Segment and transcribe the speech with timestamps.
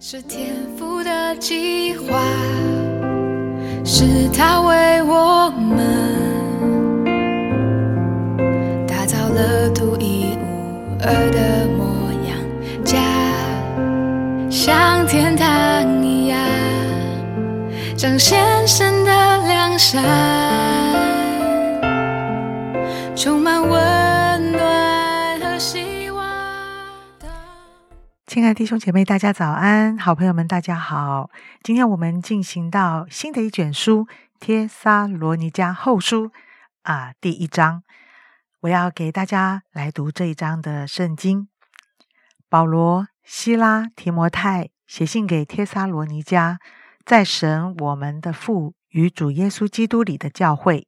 [0.00, 2.22] 是天赋的计划，
[3.84, 5.76] 是他为我们
[8.86, 12.38] 打造了独一无二的模样，
[12.84, 12.96] 家
[14.48, 16.38] 像天堂一样，
[17.96, 19.10] 彰显神的
[19.48, 20.00] 良善，
[28.28, 29.96] 亲爱的弟兄姐妹，大家早安！
[29.96, 31.30] 好朋友们，大家好！
[31.62, 34.04] 今天我们进行到新的一卷书
[34.38, 36.26] 《帖撒罗尼迦后书》
[36.82, 37.82] 啊，第一章。
[38.60, 41.48] 我要给大家来读这一章的圣经。
[42.50, 46.58] 保罗、希拉、提摩太写信给帖撒罗尼迦，
[47.06, 50.86] 在神我们的父与主耶稣基督里的教会，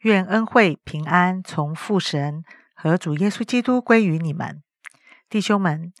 [0.00, 4.62] 愿恩惠平安从父神和主耶稣基督归于你们，
[5.30, 5.94] 弟兄们。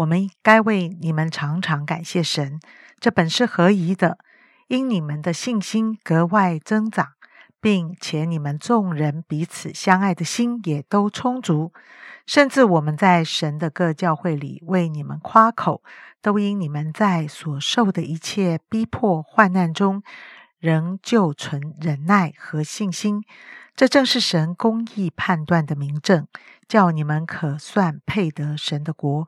[0.00, 2.58] 我们该为你们常常感谢神，
[2.98, 4.16] 这本是合宜的，
[4.68, 7.08] 因你们的信心格外增长，
[7.60, 11.74] 并且你们众人彼此相爱的心也都充足，
[12.24, 15.82] 甚至我们在神的各教会里为你们夸口，
[16.22, 20.02] 都因你们在所受的一切逼迫患难中，
[20.58, 23.22] 仍旧存忍耐和信心。
[23.74, 26.26] 这正是神公义判断的明证，
[26.68, 29.26] 叫你们可算配得神的国。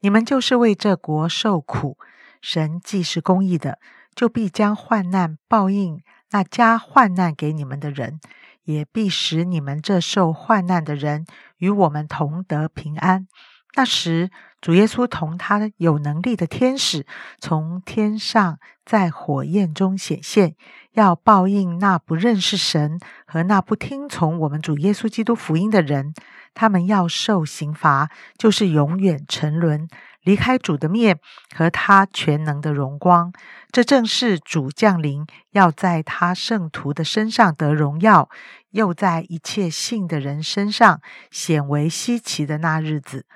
[0.00, 1.96] 你们就是为这国受苦，
[2.42, 3.78] 神既是公义的，
[4.14, 8.20] 就必将患难报应那加患难给你们的人，
[8.64, 11.24] 也必使你们这受患难的人
[11.56, 13.26] 与我们同得平安。
[13.76, 14.30] 那时，
[14.60, 17.04] 主耶稣同他有能力的天使
[17.40, 20.54] 从天上在火焰中显现，
[20.92, 26.14] 要报应那不认识神和那不听从我们主耶稣基督福音的人。
[26.54, 29.88] 他们要受刑罚，就是永远沉沦，
[30.22, 31.18] 离开主的面
[31.52, 33.32] 和他全能的荣光。
[33.72, 38.30] 这正是主降临，要在他圣徒的身上得荣耀，
[38.70, 41.00] 又在一切信的人身上
[41.32, 43.26] 显为稀奇的那日子。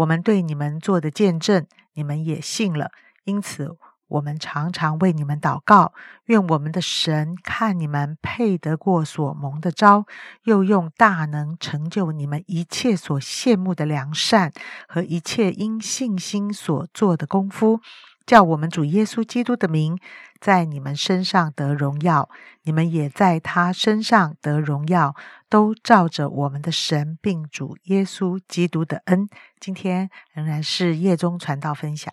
[0.00, 2.90] 我们对你们做的见证，你们也信了，
[3.24, 3.76] 因此。
[4.10, 5.92] 我们常常为你们祷告，
[6.24, 10.04] 愿我们的神看你们配得过所蒙的招，
[10.42, 14.52] 又用大能成就你们一切所羡慕的良善
[14.88, 17.78] 和一切因信心所做的功夫，
[18.26, 19.96] 叫我们主耶稣基督的名
[20.40, 22.28] 在你们身上得荣耀，
[22.64, 25.14] 你们也在他身上得荣耀，
[25.50, 29.28] 都照着我们的神并主耶稣基督的恩。
[29.58, 32.10] 今天仍然是夜中传道分享。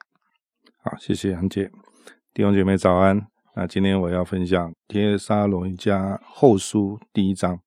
[0.83, 1.71] 好，谢谢杨姐。
[2.33, 3.27] 弟兄姐妹早安。
[3.55, 7.59] 那今天我要分享《帖撒罗尼迦后书》第一章，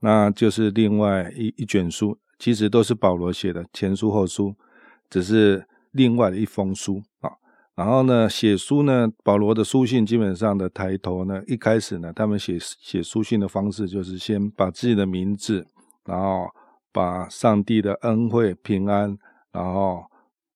[0.00, 4.56] 那就是另外一一卷书，其实都是保罗写的前书后书，
[5.08, 7.30] 只是另外的一封书啊。
[7.80, 15.66] 然后呢，写书呢，保罗的书信基本上的抬头呢，一开始呢，他们写写书信的方式就是先把自己的名字，
[16.04, 16.46] 然后
[16.92, 19.16] 把上帝的恩惠平安，
[19.50, 20.04] 然后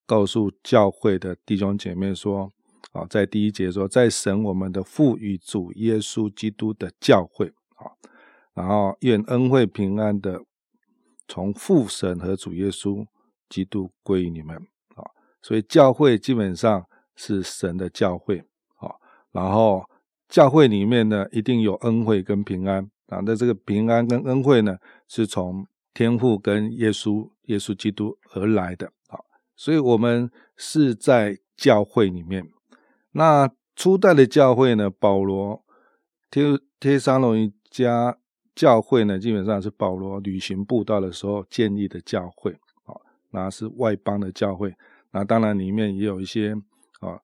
[0.05, 2.51] 告诉教会的弟兄姐妹说。
[2.91, 7.91] 啊，在第一节说，在神我们的父与主耶稣基督的教会，啊，
[8.53, 10.39] 然后愿恩惠平安的
[11.27, 13.05] 从父神和主耶稣
[13.49, 14.55] 基督归于你们，
[14.95, 15.03] 啊，
[15.41, 18.39] 所以教会基本上是神的教会，
[18.77, 18.91] 啊，
[19.31, 19.83] 然后
[20.27, 24.77] 教会里面呢，一定有恩惠跟平安，啊，那这个平安跟恩惠呢，
[25.07, 29.19] 是从天父跟耶稣耶稣基督而来的，啊，
[29.55, 32.47] 所以我们是在教会里面。
[33.11, 34.89] 那初代的教会呢？
[34.89, 35.63] 保罗
[36.29, 36.43] 贴
[36.79, 38.17] 贴三龙一家
[38.53, 42.51] 教会呢，基本上是保罗旅行布道的时候建立的教会
[42.85, 42.95] 啊，
[43.31, 44.73] 那是外邦的教会。
[45.11, 46.53] 那当然里面也有一些
[47.01, 47.19] 啊，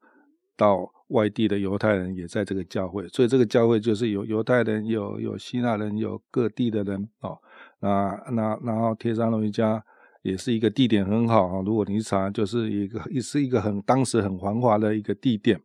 [0.56, 7.38] 到外地的犹太人也在这个教会，所以这个教会就是有犹太人，有有希腊人，有各地的人啊。
[7.80, 9.82] 那那然后贴撒罗尼迦
[10.22, 15.60] 也是一个地点很好啊，如果你查，就是一个也是一个很当时很繁华的一个地点。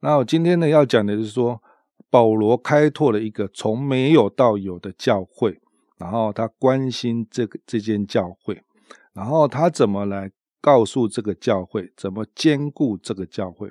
[0.00, 1.60] 那我今天呢要讲的就是说，
[2.08, 5.60] 保罗开拓了一个从没有到有的教会，
[5.98, 8.62] 然后他关心这个这间教会，
[9.12, 13.70] 然后他怎么来告诉这个教会，怎么兼顾这个教会。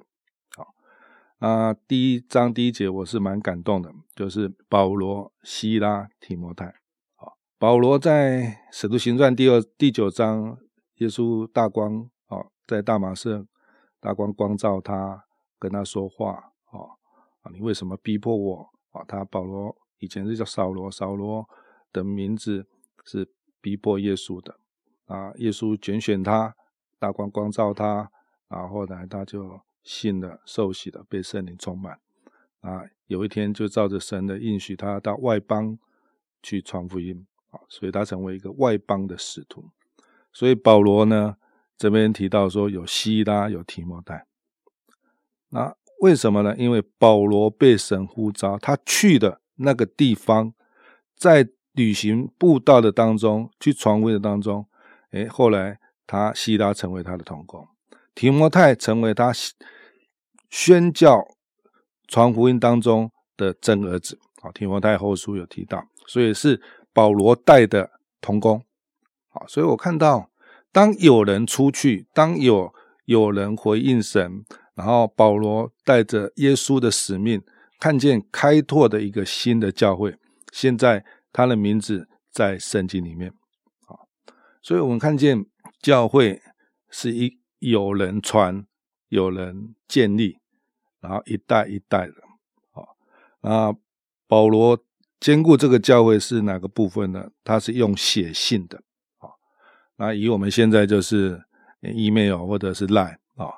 [0.56, 0.74] 好，
[1.38, 6.74] 啊，第一章第一节我是蛮感动的，就是保罗、希拉、提摩太。
[7.16, 10.58] 好，保罗在使徒行传第二第九章，
[10.96, 13.46] 耶稣大光，哦，在大马士
[14.00, 15.26] 大光光照他。
[15.62, 16.88] 跟他说话，哦，
[17.42, 18.70] 啊，你为什么逼迫我？
[18.92, 21.46] 啊，他保罗以前是叫扫罗，扫罗
[21.92, 22.66] 的名字
[23.04, 24.58] 是逼迫耶稣的，
[25.08, 26.56] 啊，耶稣拣选他，
[27.00, 28.12] 大光光照他，
[28.50, 32.00] 然后呢，他就信了、受洗了，被圣灵充满
[32.62, 32.84] 啊。
[33.08, 35.80] 有一天就照着神的应许，他到外邦
[36.44, 39.70] 去传福音啊，所以他成为一个外邦的使徒。
[40.32, 41.38] 所以保罗呢，
[41.78, 44.28] 这边提到说有希拉、有提摩太，
[45.50, 46.56] 那为什么呢？
[46.56, 50.54] 因为保罗被神呼召，他去的那个地方，
[51.16, 54.68] 在旅行步道的当中，去传福音的当中，
[55.10, 55.80] 哎，后来
[56.12, 57.68] 他希拉成为他的同工，
[58.16, 59.32] 提摩太成为他
[60.50, 61.24] 宣教
[62.08, 64.18] 传福音当中的真儿子。
[64.42, 66.60] 好，提摩太后书有提到，所以是
[66.92, 68.60] 保罗带的同工。
[69.28, 70.32] 好，所以我看到，
[70.72, 72.74] 当有人出去，当有
[73.06, 77.44] 有人回应神，然后保罗带着耶稣的使命，
[77.80, 80.18] 看见开拓的一个新的教会，
[80.52, 83.32] 现在他的名字在圣经里面。
[83.86, 84.08] 好，
[84.64, 85.46] 所以我们看见
[85.82, 86.42] 教会
[86.90, 88.66] 是一有人传，
[89.08, 90.38] 有人建立，
[91.00, 92.14] 然后一代一代的。
[92.72, 92.98] 好，
[93.42, 93.76] 那
[94.28, 94.84] 保罗
[95.20, 97.30] 兼顾这个教会是哪个部分呢？
[97.44, 98.82] 他是用写信的。
[99.98, 101.44] 那以我们现在就是
[101.82, 103.52] email 或者是 line 啊，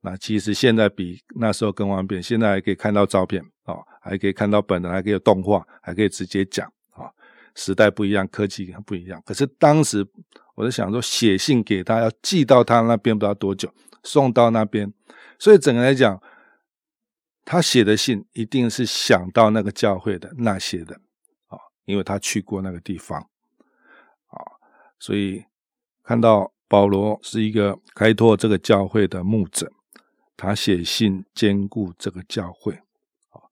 [0.00, 6.72] 那其实现在比那时候更方便，现在还可以看到照片啊，还可以看到本人，还可以有动画，还可以直接讲。
[7.54, 9.22] 时代不一样，科技不一样。
[9.24, 10.06] 可是当时
[10.54, 13.72] 我在想说，写信给他要寄到他那边不知道多久，
[14.02, 14.92] 送到那边，
[15.38, 16.22] 所以整个来讲，
[17.44, 21.00] 他写的信一定是想到那个教会的那些人
[21.48, 23.20] 啊，因为他去过那个地方
[24.26, 24.36] 啊，
[24.98, 25.44] 所以。
[26.04, 29.70] 看到保罗是一个开拓这个教会的牧者，
[30.36, 32.72] 他写信兼顾这个教会。
[33.30, 33.46] 啊，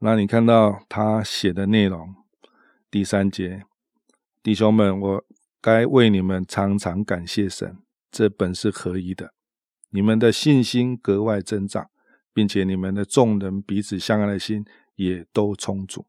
[0.00, 2.12] 那你看到他写的内容，
[2.96, 3.62] 第三节，
[4.42, 5.24] 弟兄们，我
[5.60, 7.76] 该为你们常常感谢神，
[8.10, 9.34] 这本是合宜的。
[9.90, 11.90] 你们的信心格外增长，
[12.32, 14.64] 并且你们的众人彼此相爱的心
[14.94, 16.06] 也都充足。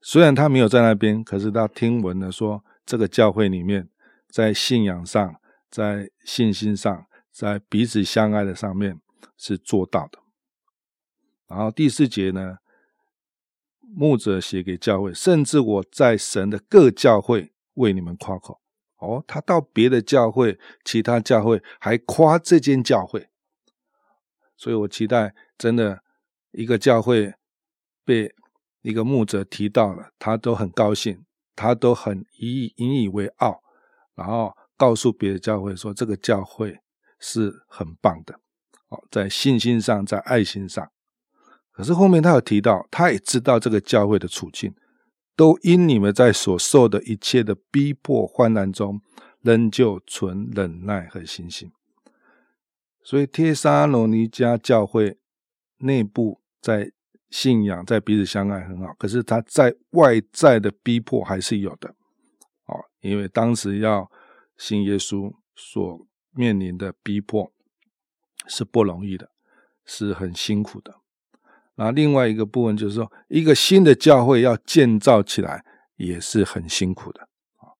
[0.00, 3.88] 虽然他没有在那边，可是他听闻了说，这个教会里面。
[4.28, 5.36] 在信仰上，
[5.70, 9.00] 在信心上，在彼此相爱的上面
[9.36, 10.18] 是做到的。
[11.46, 12.56] 然后第四节呢，
[13.94, 18.60] 牧者写给教会，甚至我在神的各教会为你们夸口。
[18.98, 23.28] 哦，他到别的教会、其他教会还夸这间教会，
[24.56, 26.02] 所以我期待真的
[26.52, 27.34] 一个教会
[28.04, 28.32] 被
[28.82, 31.24] 一个牧者提到了，他都很高兴，
[31.56, 33.60] 他都很以引以为傲。
[34.14, 36.78] 然后告诉别的教会说，这个教会
[37.18, 38.38] 是很棒的，
[38.88, 40.92] 哦，在信心上，在爱心上。
[41.72, 44.74] 可是后面他有提到，他也知道这个教会的处境，
[45.34, 49.00] 都因你们在所受的一切的逼迫患难中，
[49.40, 51.72] 仍旧存忍耐和信心。
[53.02, 55.18] 所以，帖撒罗尼迦教会
[55.78, 56.92] 内部在
[57.30, 61.96] 信仰、在彼此相爱很好，可是他在外在的逼迫还是有的。
[62.66, 64.08] 哦，因为当时要
[64.56, 67.52] 信耶稣所面临的逼迫
[68.46, 69.30] 是不容易的，
[69.84, 71.01] 是很辛苦的。
[71.76, 75.64] 那另外一个部分就是说，一个新的教会要建造起来
[75.96, 77.20] 也是很辛苦的。
[77.56, 77.72] 啊，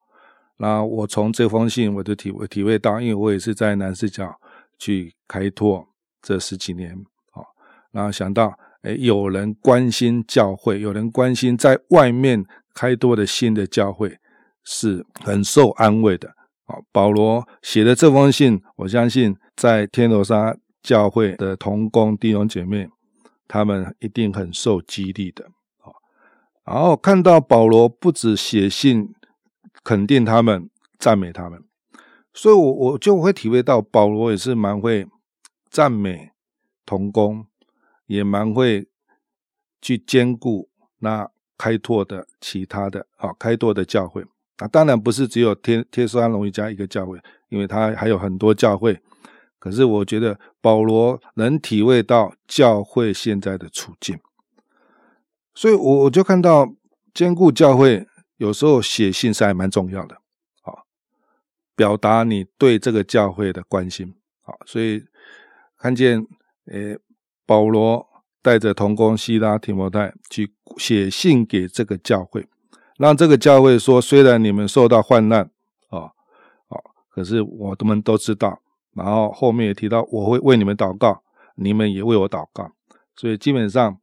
[0.56, 4.34] 那我从这封信我就体会体会到，因为我也是在南市角
[4.78, 5.86] 去开拓
[6.20, 6.92] 这十几年，
[7.32, 7.42] 啊，
[7.90, 12.44] 然后想到，哎，有人关心教会，有人关心在外面
[12.74, 14.18] 开拓的新的教会。
[14.64, 16.28] 是很受安慰的
[16.66, 16.78] 啊！
[16.92, 22.88] 保罗写的这封信，我相信在天罗沙教会的同工弟兄姐妹，
[23.52, 25.44] 他们一定很受激励的
[25.80, 25.92] 啊。
[26.64, 29.14] 然后看到保罗不止写信
[29.84, 31.62] 肯定他们、赞美他们，
[32.32, 35.06] 所以我我就会体会到保罗也是蛮会
[35.68, 36.30] 赞美
[36.86, 37.46] 同工，
[38.06, 38.88] 也蛮会
[39.82, 41.28] 去兼顾那
[41.58, 44.24] 开拓的其他的啊开拓的教会。
[44.56, 48.98] 那当然不是只有天天山龙一家一个教会，因为他还有很多教会。
[49.62, 54.18] 可是我觉得保罗能体会到教会现在的处境，
[55.54, 56.74] 所以我我就看到
[57.14, 58.04] 兼顾教会，
[58.38, 60.16] 有时候写信是还蛮重要的，
[60.62, 60.84] 好，
[61.76, 65.04] 表达你对这个教会的关心，好，所以
[65.78, 66.26] 看见
[66.66, 66.98] 诶
[67.46, 68.04] 保罗
[68.42, 72.48] 带着同工希拉提摩太去写信给这个教会。
[72.98, 75.48] 让这个教会说，虽然你们受到患难，
[75.90, 76.10] 啊，
[76.66, 78.60] 啊，可是我们都知道。
[78.94, 81.22] 然后后面也提到，我会为你们祷告，
[81.56, 82.70] 你们也为我祷告。
[83.16, 83.98] 所以基本上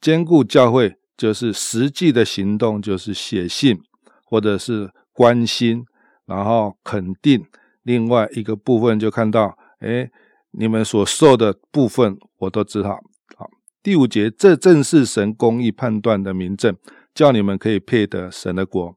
[0.00, 3.80] 兼顾教会，就是实际的行动，就是写信
[4.24, 5.84] 或者是关心，
[6.26, 7.46] 然后肯定。
[7.82, 10.10] 另外一个部分就看到，哎，
[10.52, 12.98] 你们所受的部分，我都知道。
[13.36, 13.48] 好，
[13.82, 16.74] 第五节，这正是神公义判断的明证，
[17.14, 18.96] 叫你们可以配得神的国。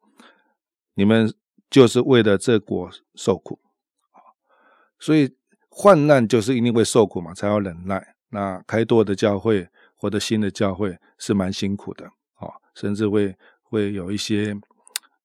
[0.96, 1.34] 你们
[1.70, 3.60] 就是为了这国受苦。
[4.98, 5.36] 所以
[5.80, 8.16] 患难就是一定会受苦嘛，才要忍耐。
[8.30, 12.04] 那开多的教会或者新的教会是蛮辛苦的，
[12.34, 14.58] 啊，甚至会会有一些，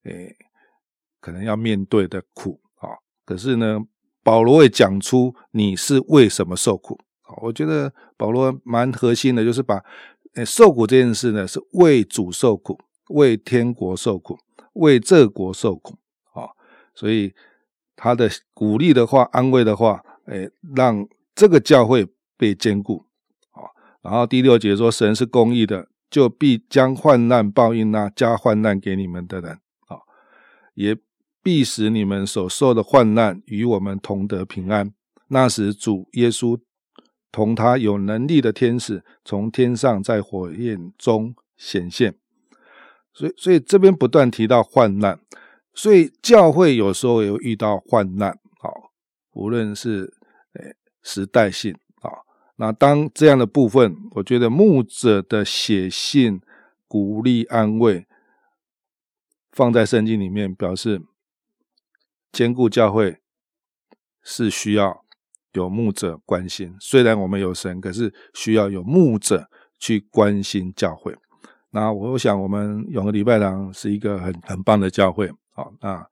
[0.05, 0.37] 诶，
[1.21, 3.01] 可能要面对的苦，啊。
[3.25, 3.81] 可是呢，
[4.23, 9.83] 保罗会讲出你是为什么受苦，啊，我觉得保罗蛮核心的，就是把，
[10.35, 12.79] 诶，受苦这件事呢，是为主受苦，
[13.09, 14.37] 为天国受苦，
[14.75, 15.95] 为这国受苦，
[16.35, 16.51] 啊，
[16.95, 17.33] 所以。
[17.95, 23.07] 他的鼓励的话、安慰的话，哎，让这个教会被坚固
[23.51, 23.67] 啊。
[24.03, 29.53] 然后第六节说：“神是公义的，就必将患难报应那加患难给你们的人
[29.89, 29.99] 啊，
[30.75, 30.97] 也
[31.43, 34.93] 必使你们所受的患难与我们同得平安。
[35.29, 36.61] 那时主耶稣
[37.31, 42.15] 同他有能力的天使从天上在火焰中显现。
[43.13, 45.19] 所以，所以这边不断提到患难。”
[45.75, 48.39] 所以教会有时候有遇到患难，
[49.33, 50.13] 无论是
[50.55, 52.11] 诶时代性啊，
[52.57, 56.41] 那当这样的部分，我觉得牧者的写信
[56.87, 58.07] 鼓励安慰，
[59.51, 61.03] 放在圣经里面，表示
[62.31, 63.19] 兼顾教会
[64.23, 65.05] 是需要
[65.53, 66.77] 有牧者关心。
[66.79, 69.49] 虽然我们有神，可是需要有牧者
[69.79, 71.17] 去关心教会。
[71.71, 75.33] 那我想，我们永和礼拜堂是一个很很棒的教会。
[75.55, 76.07] 好，那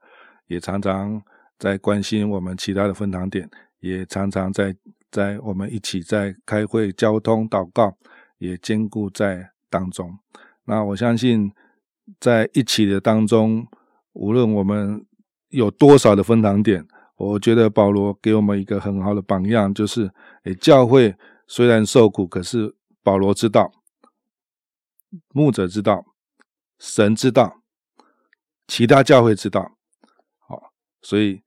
[0.47, 1.23] 也常常
[1.61, 3.49] 在关心我们其他的分堂点，
[3.81, 4.75] 也常常在
[5.11, 7.99] 在我们一起在开会、交通、祷告，
[8.39, 10.19] 也兼顾在当中。
[10.65, 11.53] 那我相信，
[12.19, 13.67] 在一起的当中，
[14.15, 15.05] 无论我们
[15.51, 16.87] 有多少的分堂点，
[17.17, 20.11] 我觉得保罗给我们一个很好的榜样，就是：
[20.45, 21.15] 诶，教会
[21.47, 23.71] 虽然受苦，可是保罗知道，
[25.35, 26.07] 牧者知道，
[26.79, 27.61] 神知道。
[28.67, 29.73] 其他教会知道，
[30.39, 31.43] 好，所以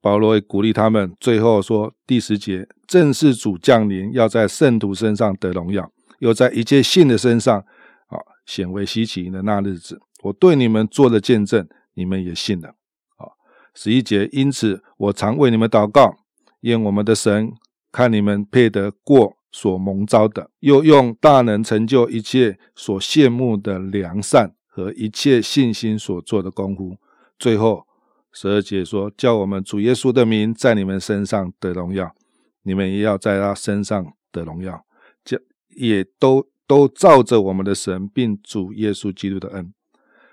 [0.00, 1.12] 保罗也鼓励他们。
[1.18, 7.58] 最后说第十节，正是主降临，要在圣徒身上得荣耀，又在一切信的身上，
[8.06, 12.68] 啊，显为稀奇的那日子，我对你们做了见证，你们也信了。
[13.16, 13.26] 啊，
[13.74, 16.16] 十一节，因此我常为你们祷告，
[16.60, 17.52] 愿我们的神
[17.90, 24.54] 看你们配得过所蒙召的，又用大能成就一切所羡慕的良善。
[24.70, 26.98] 和一切信心所做的功夫，
[27.36, 27.84] 最后
[28.32, 32.14] 十二节说：“叫我们主耶稣的名在你们身上得荣耀，
[32.62, 34.84] 你们也要在他身上得荣耀。
[35.24, 39.72] 这也都都照着我们的神，并主耶稣基督的恩。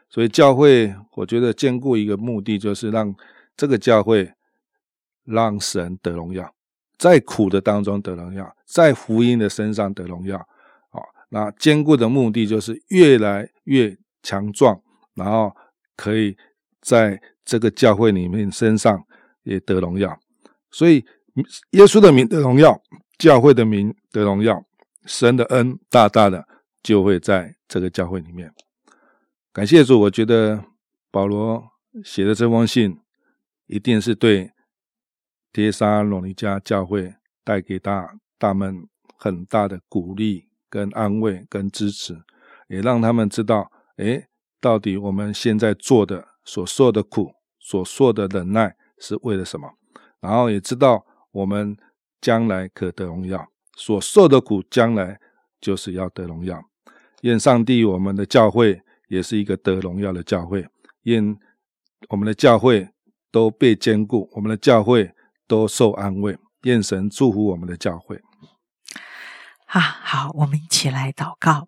[0.10, 3.16] 所以教会，我觉得兼顾一个目的，就是让
[3.58, 4.32] 这个教会
[5.24, 6.54] 让神得荣耀，
[6.98, 10.38] 在苦的当中得荣耀，在福音的身上得荣耀。
[10.90, 13.98] 啊，那兼顾的目的就是越来越。”
[14.28, 14.82] 强壮，
[15.14, 15.56] 然后
[15.96, 16.36] 可以
[16.86, 19.04] 在这个教会里面身上
[19.42, 20.20] 也得荣耀，
[20.70, 21.04] 所以
[21.72, 22.80] 耶稣的名得荣耀，
[23.18, 24.64] 教会的名得荣耀，
[25.06, 26.48] 神的恩大大的
[26.84, 28.54] 就会在这个教会里面。
[29.52, 30.64] 感谢主，我觉得
[31.10, 31.72] 保罗
[32.04, 33.00] 写的这封信
[33.66, 34.52] 一定是对
[35.52, 38.88] 帖撒罗尼迦教会带给大大们
[39.18, 42.22] 很大的鼓励、跟安慰、跟支持，
[42.68, 43.72] 也让他们知道。
[43.98, 44.28] 哎，
[44.60, 49.74] 到底我们现在做的、所受的苦、所受的忍耐是为了什么？
[50.22, 51.76] 然后也知道我们
[52.22, 55.20] 将来可得荣耀，所受的苦将来
[55.60, 56.64] 就是要得荣耀。
[57.22, 60.68] 愿上帝，我们的教会也是一个得荣耀的教会。
[61.04, 61.38] 愿
[62.10, 62.90] 我们的教会
[63.32, 65.14] 都被兼顾，我们的教会
[65.48, 66.38] 都受安慰。
[66.62, 68.22] 愿神祝福我们的教会。
[69.68, 71.68] 啊，好，我们一起来祷告。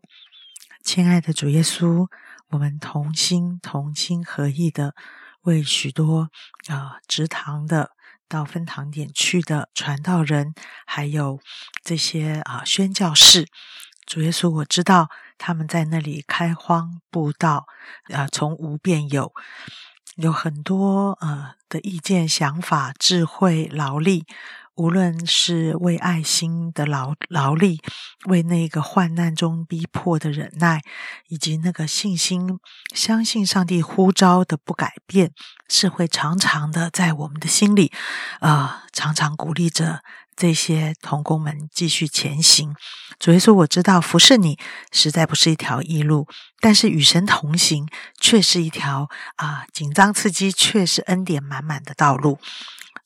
[0.84, 2.08] 亲爱的主耶稣，
[2.50, 4.96] 我们同心同心合意的
[5.42, 6.30] 为许多
[6.68, 7.92] 啊直堂的
[8.28, 10.54] 到分堂点去的传道人，
[10.86, 11.40] 还有
[11.84, 13.48] 这些啊宣教士，
[14.06, 17.66] 主耶稣，我知道他们在那里开荒布道，
[18.14, 19.34] 啊从无变有，
[20.16, 24.26] 有很多呃的意见、想法、智慧、劳力。
[24.78, 27.82] 无论是为爱心的劳劳力，
[28.28, 30.82] 为那个患难中逼迫的忍耐，
[31.28, 32.60] 以及那个信心
[32.94, 35.32] 相信上帝呼召的不改变，
[35.68, 37.92] 是会常常的在我们的心里，
[38.40, 40.02] 呃，常常鼓励着
[40.36, 42.76] 这些童工们继续前行。
[43.18, 44.60] 主耶稣，我知道服侍你
[44.92, 46.28] 实在不是一条易路，
[46.60, 47.88] 但是与神同行
[48.22, 52.38] 却是一条啊紧张刺激，却是恩典满满的道路。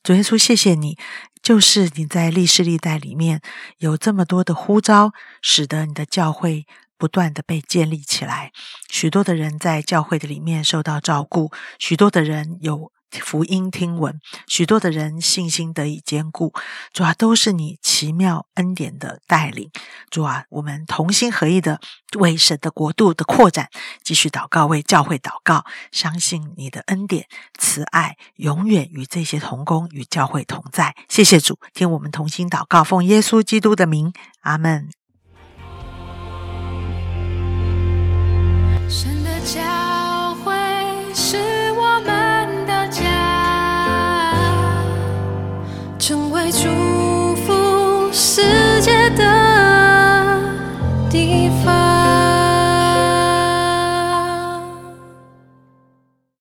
[0.03, 0.97] 主耶稣，谢谢你
[1.41, 3.41] 就是你在历史历代里面
[3.79, 6.65] 有这么多的呼召，使得你的教会
[6.97, 8.51] 不断的被建立起来，
[8.89, 12.91] 许多的人在教会的里面受到照顾，许多的人有。
[13.19, 16.53] 福音听闻，许多的人信心得以坚固。
[16.93, 19.69] 主啊，都是你奇妙恩典的带领。
[20.09, 21.79] 主啊，我们同心合意的
[22.17, 23.69] 为神的国度的扩展
[24.03, 27.27] 继续祷告，为教会祷告，相信你的恩典
[27.57, 30.95] 慈爱永远与这些同工与教会同在。
[31.09, 34.89] 谢谢主，听我们同心祷告，奉耶稣基督的名，阿门。